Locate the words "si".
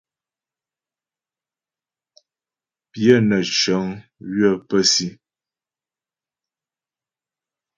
4.91-5.07